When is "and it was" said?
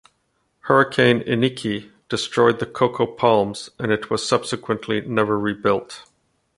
3.77-4.27